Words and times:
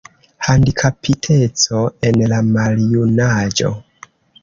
Handikapiteco 0.45 1.83
en 2.09 2.19
la 2.35 2.43
maljunaĝo. 2.57 3.75